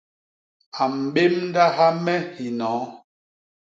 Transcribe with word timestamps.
A 0.81 0.83
mbémdaha 1.01 1.87
me 2.03 2.15
hinoo. 2.35 2.83